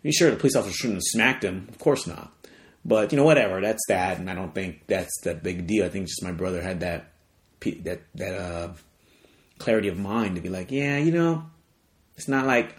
[0.02, 1.66] he's sure the police officer shouldn't have smacked him.
[1.68, 2.32] Of course not.
[2.84, 3.60] But you know, whatever.
[3.60, 5.84] That's that, and I don't think that's that big deal.
[5.84, 7.12] I think just my brother had that
[7.60, 8.72] that that uh,
[9.58, 11.44] clarity of mind to be like, yeah, you know,
[12.16, 12.74] it's not like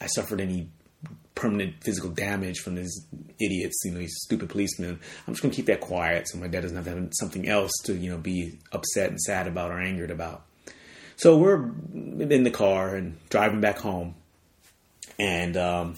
[0.00, 0.68] I suffered any
[1.36, 3.06] permanent physical damage from these
[3.38, 4.98] idiots, you know, these stupid policemen.
[5.28, 7.94] I'm just gonna keep that quiet so my dad doesn't have have something else to,
[7.94, 10.46] you know, be upset and sad about or angered about.
[11.16, 14.14] So we're in the car and driving back home,
[15.18, 15.94] and um,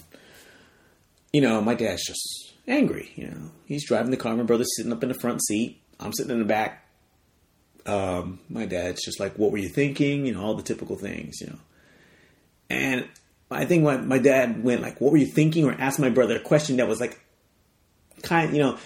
[1.33, 3.11] you know, my dad's just angry.
[3.17, 4.37] You know, he's driving the car.
[4.37, 5.81] My brother's sitting up in the front seat.
[5.99, 6.85] I'm sitting in the back.
[7.85, 11.41] Um, my dad's just like, "What were you thinking?" You know, all the typical things.
[11.41, 11.59] You know,
[12.71, 13.09] and
[13.51, 16.37] I think my my dad went like, "What were you thinking?" or asked my brother
[16.37, 17.21] a question that was like,
[18.23, 18.79] kind, you know,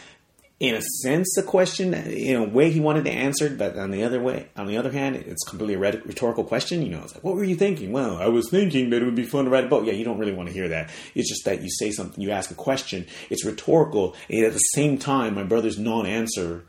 [0.63, 4.05] in a sense a question in a way he wanted to answer but on the
[4.05, 7.25] other way on the other hand it's completely a rhetorical question you know it's like
[7.25, 7.91] what were you thinking?
[7.91, 9.85] Well i was thinking that it would be fun to ride a boat.
[9.85, 10.89] Yeah you don't really want to hear that.
[11.17, 14.59] It's just that you say something you ask a question it's rhetorical and at the
[14.59, 16.65] same time my brother's non-answer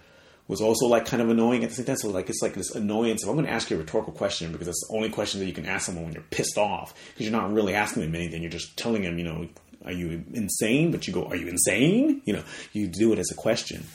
[0.48, 1.96] was also like kind of annoying at the same time.
[1.96, 4.52] So like it's like this annoyance If i'm going to ask you a rhetorical question
[4.52, 7.28] because it's the only question that you can ask someone when you're pissed off because
[7.28, 9.48] you're not really asking them anything you're just telling them you know
[9.86, 10.91] are you insane?
[10.91, 12.22] But you go, are you insane?
[12.26, 13.86] You know, you do it as a question.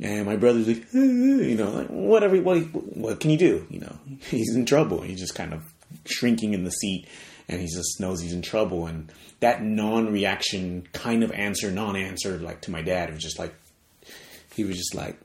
[0.00, 2.36] And my brother's like, you know, like whatever.
[2.40, 3.66] What what can you do?
[3.70, 5.00] You know, he's in trouble.
[5.00, 5.62] He's just kind of
[6.06, 7.06] shrinking in the seat,
[7.48, 8.86] and he just knows he's in trouble.
[8.86, 13.54] And that non-reaction kind of answer, non-answer, like to my dad, it was just like
[14.54, 15.18] he was just like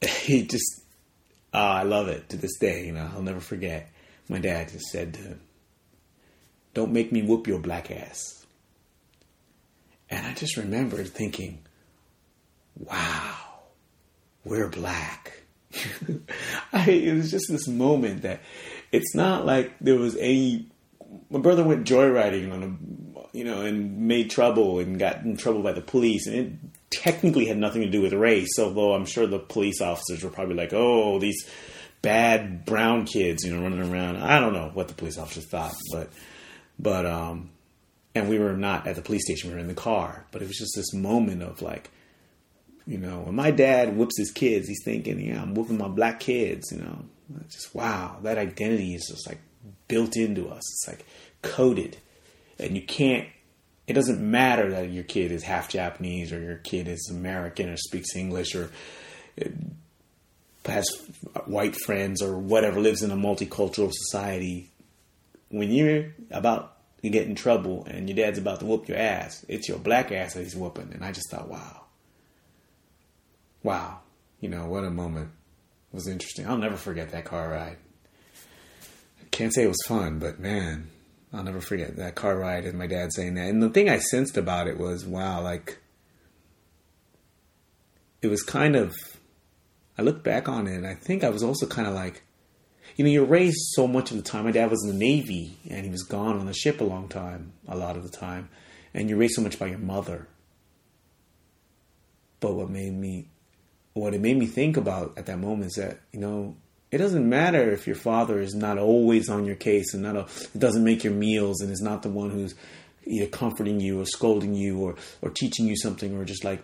[0.20, 0.80] he just.
[1.52, 2.86] Oh, I love it to this day.
[2.86, 3.92] You know, I'll never forget.
[4.28, 5.36] My dad just said to
[6.74, 8.44] don't make me whoop your black ass.
[10.10, 11.60] And I just remember thinking,
[12.76, 13.36] wow,
[14.44, 15.40] we're black.
[16.72, 18.40] I, it was just this moment that
[18.92, 20.68] it's not like there was any.
[21.30, 25.62] My brother went joyriding on a, you know, and made trouble and got in trouble
[25.62, 26.52] by the police, and it
[26.90, 28.58] technically had nothing to do with race.
[28.58, 31.44] Although I'm sure the police officers were probably like, "Oh, these
[32.02, 34.18] bad brown kids," you know, running around.
[34.18, 36.10] I don't know what the police officers thought, but
[36.78, 37.50] but um,
[38.14, 40.26] and we were not at the police station; we were in the car.
[40.30, 41.90] But it was just this moment of like,
[42.86, 46.20] you know, when my dad whoops his kids, he's thinking, yeah, I'm whooping my black
[46.20, 46.72] kids.
[46.72, 47.04] You know,
[47.48, 49.40] just wow, that identity is just like
[49.88, 50.62] built into us.
[50.72, 51.06] It's like
[51.42, 51.96] coded,
[52.58, 53.28] and you can't
[53.86, 57.76] it doesn't matter that your kid is half Japanese or your kid is American or
[57.76, 58.70] speaks English or
[60.64, 60.86] has
[61.44, 64.70] white friends or whatever, lives in a multicultural society.
[65.54, 69.46] When you're about to get in trouble and your dad's about to whoop your ass,
[69.48, 70.90] it's your black ass that he's whooping.
[70.92, 71.82] And I just thought, wow.
[73.62, 74.00] Wow.
[74.40, 75.30] You know, what a moment.
[75.92, 76.44] It was interesting.
[76.48, 77.76] I'll never forget that car ride.
[79.30, 80.88] Can't say it was fun, but man,
[81.32, 83.48] I'll never forget that car ride and my dad saying that.
[83.48, 85.78] And the thing I sensed about it was, wow, like
[88.22, 88.92] it was kind of.
[89.96, 92.23] I look back on it, and I think I was also kind of like,
[92.96, 94.44] you know, you're raised so much of the time.
[94.44, 97.08] My dad was in the Navy, and he was gone on the ship a long
[97.08, 98.48] time, a lot of the time,
[98.92, 100.28] and you're raised so much by your mother.
[102.40, 103.28] But what made me,
[103.94, 106.56] what it made me think about at that moment is that you know
[106.94, 110.26] it doesn't matter if your father is not always on your case and not a,
[110.56, 112.54] doesn't make your meals and is not the one who's
[113.04, 116.62] either comforting you or scolding you or or teaching you something or just like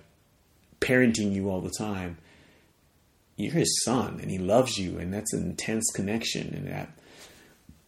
[0.80, 2.18] parenting you all the time.
[3.40, 6.90] You're his son and he loves you and that's an intense connection and that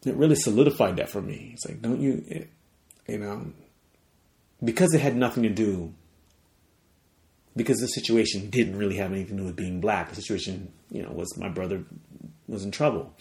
[0.04, 1.50] it really solidified that for me.
[1.54, 2.50] It's like don't you it,
[3.06, 3.52] you know
[4.64, 5.92] because it had nothing to do
[7.56, 10.08] because the situation didn't really have anything to do with being black.
[10.08, 11.84] The situation, you know, was my brother
[12.48, 13.12] was in trouble.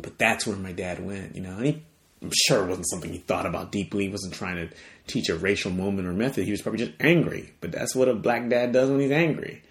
[0.00, 1.56] But that's where my dad went, you know.
[1.56, 1.82] And he,
[2.22, 4.04] I'm sure it wasn't something he thought about deeply.
[4.04, 4.74] He wasn't trying to
[5.06, 6.44] teach a racial moment or method.
[6.44, 7.52] He was probably just angry.
[7.60, 9.62] But that's what a black dad does when he's angry.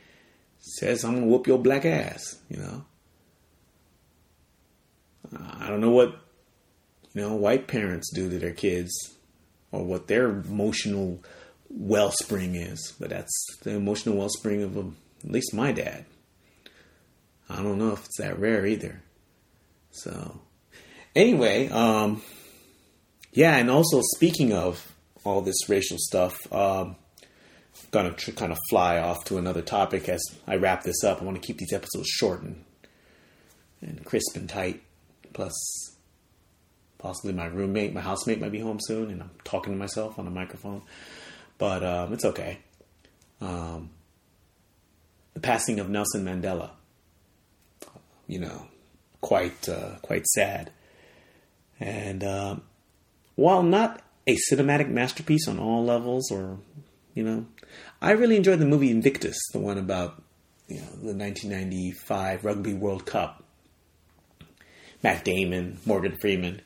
[0.66, 2.86] Says, I'm going to whoop your black ass, you know.
[5.60, 6.16] I don't know what,
[7.14, 8.92] you know, white parents do to their kids
[9.74, 11.22] or what their emotional
[11.70, 14.92] wellspring is, but that's the emotional wellspring of a,
[15.26, 16.06] at least my dad.
[17.50, 19.02] I don't know if it's that rare either.
[19.92, 20.40] So,
[21.14, 22.22] anyway, um,
[23.34, 24.94] yeah, and also speaking of
[25.26, 26.96] all this racial stuff, um,
[27.94, 31.22] I'm gonna tr- kind of fly off to another topic as I wrap this up.
[31.22, 32.64] I want to keep these episodes short and,
[33.82, 34.82] and crisp and tight.
[35.34, 35.54] Plus,
[36.98, 40.28] possibly my roommate, my housemate might be home soon, and I'm talking to myself on
[40.28, 40.84] a microphone,
[41.58, 42.60] but um, it's okay.
[43.42, 43.90] Um,
[45.34, 46.72] the passing of Nelson Mandela
[48.28, 48.68] you know,
[49.22, 50.72] quite uh, quite sad.
[51.80, 52.56] And uh,
[53.36, 56.60] while not a cinematic masterpiece on all levels, or
[57.14, 57.46] you know,
[58.02, 60.22] I really enjoyed the movie Invictus, the one about
[60.68, 63.44] you know the 1995 Rugby World Cup.
[65.04, 66.62] Matt Damon, Morgan Freeman,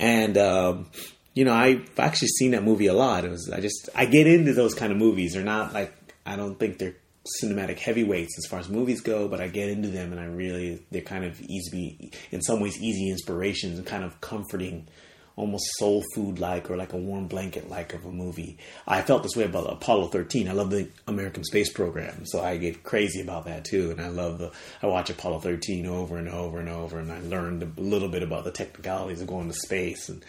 [0.00, 0.90] and um,
[1.34, 3.24] you know I've actually seen that movie a lot.
[3.24, 5.34] It was I just I get into those kind of movies.
[5.34, 5.94] They're not like
[6.26, 6.96] I don't think they're
[7.42, 10.84] cinematic heavyweights as far as movies go, but I get into them and I really
[10.90, 14.88] they're kind of easy, in some ways, easy inspirations and kind of comforting,
[15.36, 18.56] almost soul food like or like a warm blanket like of a movie.
[18.88, 20.48] I felt this way about Apollo 13.
[20.48, 23.90] I love the American space program, so I get crazy about that too.
[23.90, 24.50] And I love the
[24.82, 28.22] I watch Apollo 13 over and over and over, and I learned a little bit
[28.22, 30.24] about the technicalities of going to space, and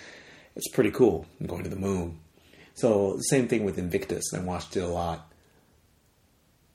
[0.56, 1.26] it's pretty cool.
[1.46, 2.20] going to the moon.
[2.76, 4.34] So same thing with Invictus.
[4.36, 5.28] I watched it a lot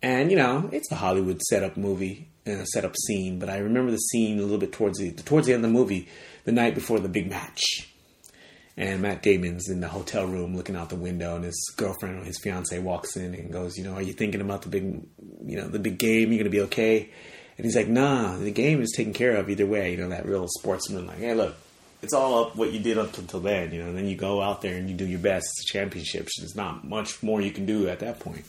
[0.02, 3.38] and you know, it's a Hollywood setup movie and a setup scene.
[3.38, 5.78] But I remember the scene a little bit towards the towards the end of the
[5.78, 6.08] movie,
[6.44, 7.88] the night before the big match.
[8.76, 12.24] And Matt Damon's in the hotel room looking out the window, and his girlfriend or
[12.24, 14.84] his fiance walks in and goes, "You know, are you thinking about the big,
[15.44, 16.32] you know, the big game?
[16.32, 17.10] You're gonna be okay?"
[17.58, 20.26] And he's like, "Nah, the game is taken care of either way." You know, that
[20.26, 21.54] real sportsman, like, "Hey, look,
[22.00, 23.72] it's all up what you did up until then.
[23.72, 25.46] You know, and then you go out there and you do your best.
[25.58, 26.28] It's a championship.
[26.38, 28.44] There's not much more you can do at that point."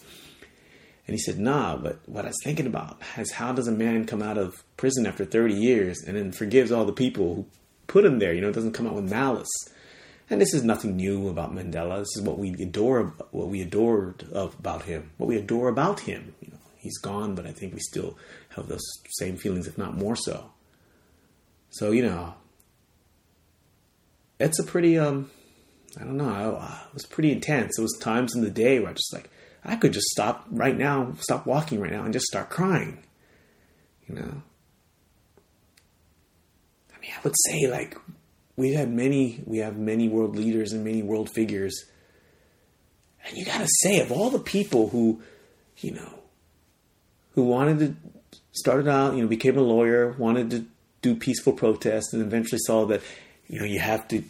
[1.08, 4.06] And he said, Nah, but what I was thinking about is how does a man
[4.06, 7.46] come out of prison after 30 years and then forgives all the people who
[7.88, 8.34] put him there?
[8.34, 9.52] You know, it doesn't come out with malice.
[10.30, 12.00] And this is nothing new about Mandela.
[12.00, 16.34] This is what we adore, what we adored about him, what we adore about him.
[16.42, 18.18] You know, he's gone, but I think we still
[18.56, 18.86] have those
[19.20, 20.52] same feelings, if not more so.
[21.72, 22.36] So you know,
[24.40, 25.30] it's a pretty um,
[26.00, 26.62] I don't know.
[26.88, 27.78] It was pretty intense.
[27.78, 29.30] It was times in the day where I just like
[29.66, 33.04] I could just stop right now, stop walking right now, and just start crying.
[34.08, 34.42] You know?
[36.94, 37.98] I mean, I would say, like,
[38.56, 41.86] we had many, we have many world leaders and many world figures.
[43.26, 45.22] And you gotta say, of all the people who,
[45.78, 46.20] you know,
[47.32, 50.66] who wanted to, started out, you know, became a lawyer, wanted to
[51.02, 53.02] do peaceful protest, and eventually saw that,
[53.48, 54.24] you know, you have to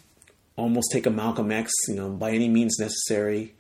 [0.55, 3.53] almost take a Malcolm X, you know, by any means necessary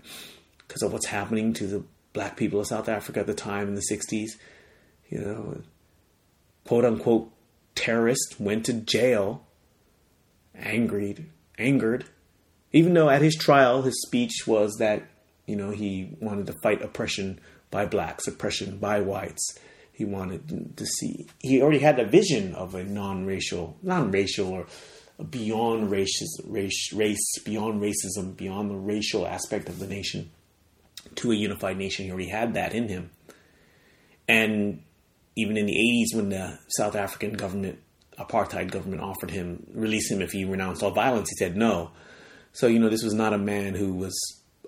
[0.67, 1.83] because of what's happening to the
[2.13, 4.31] black people of South Africa at the time in the 60s.
[5.09, 5.61] You know,
[6.65, 7.31] quote unquote
[7.75, 9.45] terrorist went to jail,
[10.55, 11.25] angered,
[11.57, 12.05] angered,
[12.71, 15.03] Even though at his trial, his speech was that,
[15.45, 17.39] you know, he wanted to fight oppression
[17.71, 19.57] by blacks, oppression by whites.
[19.91, 24.49] He wanted to see, he already had a vision of a non racial, non racial
[24.49, 24.65] or
[25.29, 30.31] beyond races, race, race, beyond racism, beyond the racial aspect of the nation
[31.15, 32.05] to a unified nation.
[32.05, 33.11] He already had that in him.
[34.27, 34.81] And
[35.35, 37.79] even in the 80s, when the South African government,
[38.19, 41.91] apartheid government, offered him, release him if he renounced all violence, he said no.
[42.51, 44.15] So, you know, this was not a man who was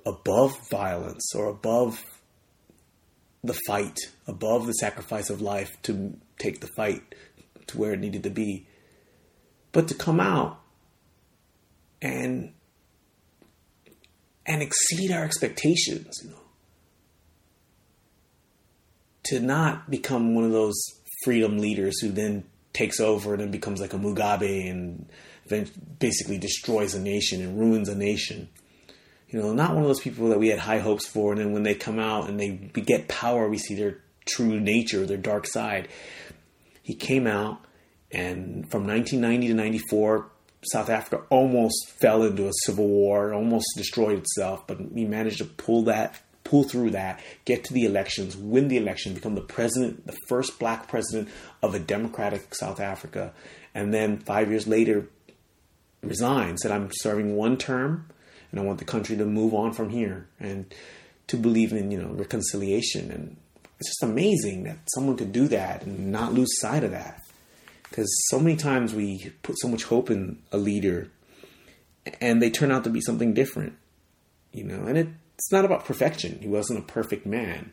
[0.06, 2.04] above violence or above
[3.43, 7.16] the fight, above the sacrifice of life to take the fight
[7.68, 8.68] to where it needed to be.
[9.72, 10.62] But to come out
[12.02, 12.54] and
[14.46, 16.39] and exceed our expectations, you know.
[19.26, 20.76] To not become one of those
[21.24, 22.46] freedom leaders who then
[22.76, 25.08] takes over and then becomes like a Mugabe and
[25.48, 25.70] then
[26.00, 28.50] basically destroys a nation and ruins a nation.
[29.30, 31.52] You know, not one of those people that we had high hopes for, and then
[31.52, 35.48] when they come out and they get power, we see their true nature, their dark
[35.48, 35.88] side.
[36.84, 37.66] He came out,
[38.12, 40.30] and from 1990 to 94,
[40.72, 45.46] South Africa almost fell into a civil war, almost destroyed itself, but he managed to
[45.46, 50.08] pull that, pull through that, get to the elections, win the election, become the president,
[50.08, 51.28] the first black president
[51.62, 53.34] of a democratic South Africa,
[53.74, 55.10] and then five years later,
[56.02, 58.08] resign, said, "I'm serving one term,
[58.52, 60.74] and I want the country to move on from here and
[61.28, 63.36] to believe in you know reconciliation." And
[63.80, 67.20] it's just amazing that someone could do that and not lose sight of that
[67.89, 71.10] because so many times we put so much hope in a leader
[72.22, 73.74] and they turn out to be something different
[74.52, 76.40] you know and it, it's not about perfection.
[76.42, 77.72] He wasn't a perfect man.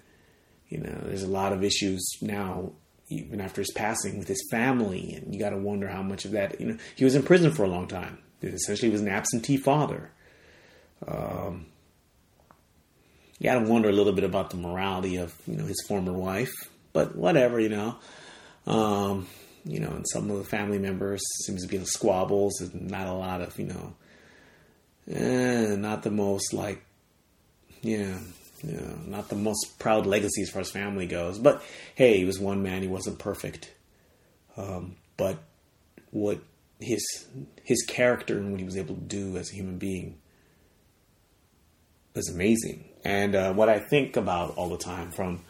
[0.68, 2.72] You know there's a lot of issues now
[3.08, 6.30] even after his passing with his family and you got to wonder how much of
[6.30, 8.18] that you know he was in prison for a long time.
[8.42, 10.10] Essentially he was an absentee father.
[11.06, 11.66] Um,
[13.38, 16.12] you got to wonder a little bit about the morality of you know his former
[16.12, 16.52] wife
[16.92, 17.96] but whatever you know.
[18.66, 19.26] Um,
[19.64, 23.06] you know, and some of the family members seems to be in squabbles and not
[23.06, 23.94] a lot of, you know,
[25.08, 26.84] eh, not the most like,
[27.82, 28.18] yeah,
[28.62, 31.38] know, not the most proud legacy as far as family goes.
[31.38, 31.62] But
[31.94, 33.72] hey, he was one man; he wasn't perfect.
[34.56, 35.38] Um, but
[36.10, 36.40] what
[36.80, 37.26] his
[37.62, 40.18] his character and what he was able to do as a human being
[42.14, 42.84] was amazing.
[43.04, 45.44] And uh, what I think about all the time from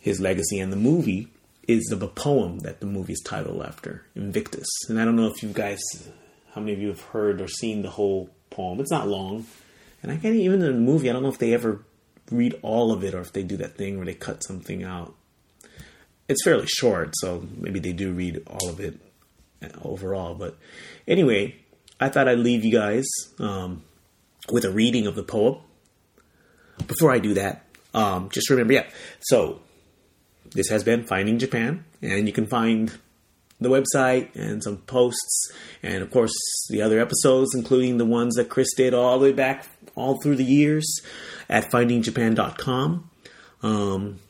[0.00, 1.28] his legacy and the movie
[1.66, 4.68] is a poem that the movie is titled after, Invictus.
[4.88, 5.78] And I don't know if you guys,
[6.54, 8.80] how many of you have heard or seen the whole poem.
[8.80, 9.46] It's not long.
[10.02, 11.84] And I can't even in the movie, I don't know if they ever
[12.30, 15.14] read all of it or if they do that thing where they cut something out.
[16.28, 19.00] It's fairly short, so maybe they do read all of it
[19.82, 20.34] overall.
[20.34, 20.56] But
[21.06, 21.56] anyway,
[21.98, 23.06] I thought I'd leave you guys
[23.38, 23.82] um,
[24.50, 25.58] with a reading of the poem.
[26.86, 28.86] Before I do that, um, just remember, yeah.
[29.20, 29.60] So
[30.52, 32.92] this has been Finding Japan, and you can find
[33.60, 35.52] the website and some posts,
[35.82, 36.32] and of course
[36.70, 40.36] the other episodes, including the ones that Chris did all the way back all through
[40.36, 41.00] the years
[41.48, 43.10] at findingjapan.com.
[43.62, 44.20] Um,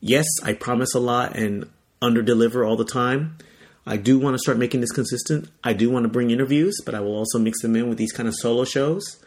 [0.00, 1.68] yes, I promise a lot and
[2.00, 3.38] under deliver all the time.
[3.86, 5.48] I do want to start making this consistent.
[5.62, 8.12] I do want to bring interviews, but I will also mix them in with these
[8.12, 9.22] kind of solo shows.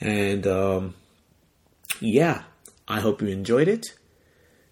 [0.00, 0.94] And um,
[2.00, 2.44] yeah,
[2.88, 3.86] I hope you enjoyed it.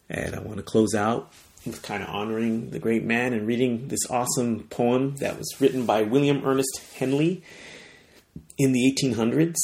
[0.09, 1.33] And I want to close out
[1.67, 5.87] with kind of honoring the great man and reading this awesome poem that was written
[5.87, 7.43] by William Ernest Henley
[8.57, 9.57] in the 1800s.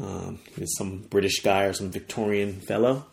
[0.00, 3.06] Um, he was some British guy or some Victorian fellow.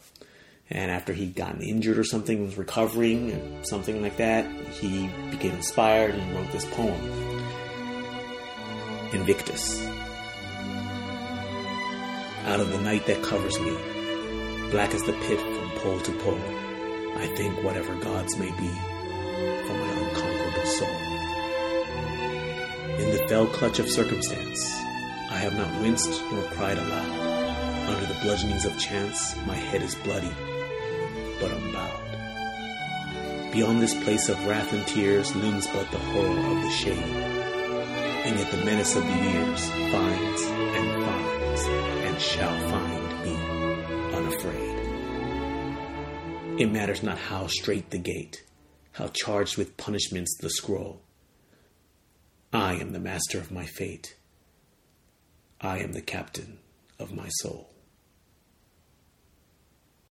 [0.70, 5.52] And after he'd gotten injured or something, was recovering and something like that, he became
[5.52, 7.00] inspired and wrote this poem
[9.12, 9.86] Invictus.
[12.46, 13.78] Out of the night that covers me,
[14.72, 16.62] black as the pit from pole to pole
[17.18, 18.72] I think whatever gods may be
[19.68, 20.97] for my unconquerable soul.
[22.99, 24.64] In the fell clutch of circumstance,
[25.30, 27.89] I have not winced nor cried aloud.
[27.89, 30.32] Under the bludgeonings of chance, my head is bloody,
[31.39, 31.99] but unbowed.
[33.51, 36.97] Beyond this place of wrath and tears looms but the horror of the shade,
[38.26, 41.61] and yet the menace of the years finds and finds
[42.07, 43.03] and shall find
[46.56, 48.43] It matters not how straight the gate,
[48.91, 51.01] how charged with punishments the scroll.
[52.54, 54.16] I am the master of my fate.
[55.60, 56.60] I am the captain
[56.99, 57.72] of my soul.